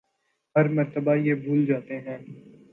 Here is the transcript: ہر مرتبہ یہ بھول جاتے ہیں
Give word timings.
ہر 0.55 0.65
مرتبہ 0.69 1.15
یہ 1.17 1.33
بھول 1.43 1.65
جاتے 1.65 1.99
ہیں 1.99 2.17